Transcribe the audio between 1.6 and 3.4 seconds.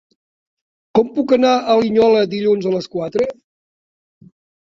Linyola dilluns a les quatre?